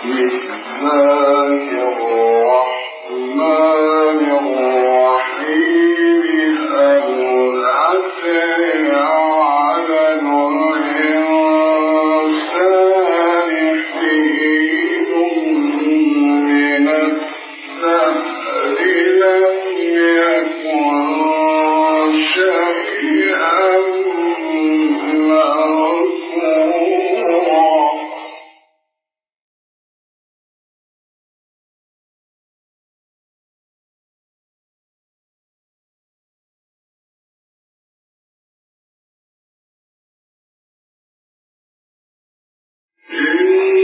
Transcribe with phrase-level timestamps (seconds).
[0.00, 1.82] لوجه
[2.32, 2.66] الله
[3.36, 3.71] لا
[43.12, 43.81] Amen.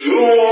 [0.00, 0.51] نريد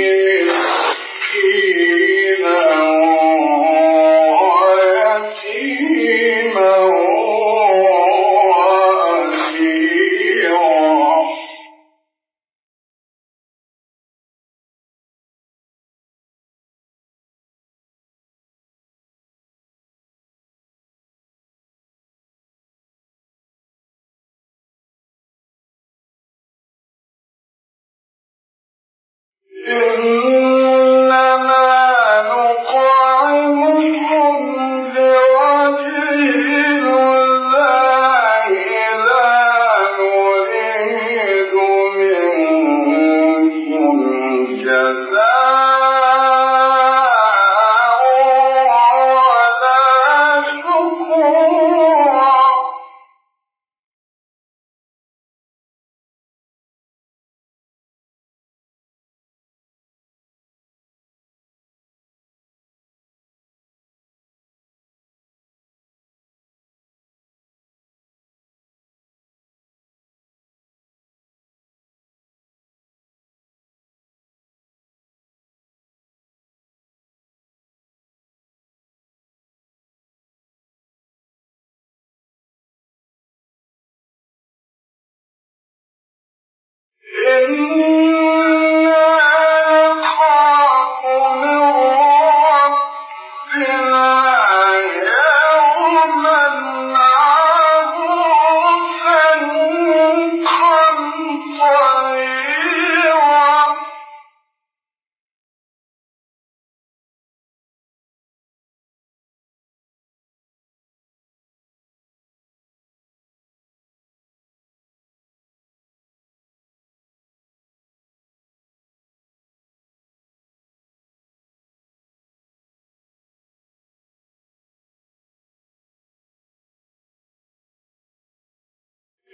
[87.53, 87.90] you.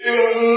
[0.08, 0.57] إن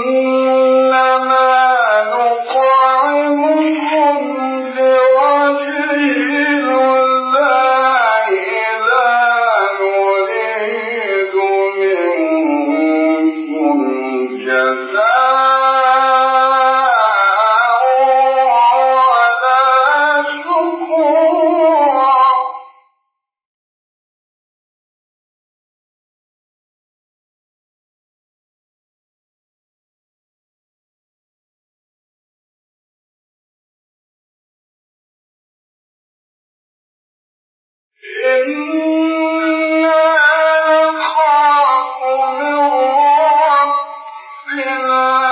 [44.77, 45.30] الله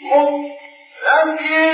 [0.00, 1.68] متكئين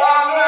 [0.00, 0.47] Amém.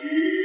[0.01, 0.38] به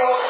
[0.00, 0.29] Bible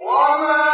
[0.00, 0.69] وما